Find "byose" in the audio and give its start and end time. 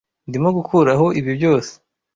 1.37-1.71